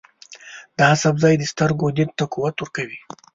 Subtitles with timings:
[0.79, 2.99] دا سبزی د سترګو دید ته قوت ورکوي.